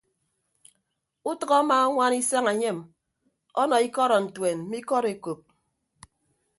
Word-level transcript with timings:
Utʌk 1.29 1.51
amaañwana 1.59 2.15
isañ 2.21 2.45
enyem 2.51 2.79
ọnọ 3.61 3.75
ikọdọntuen 3.87 4.57
mme 4.63 4.75
ikọd 4.81 5.05
ekop. 5.13 5.41